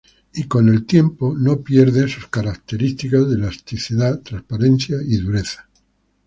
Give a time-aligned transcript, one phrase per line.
[0.33, 0.45] Y
[1.37, 5.81] no pierde sus características de elasticidad, transparencia y dureza con el tiempo.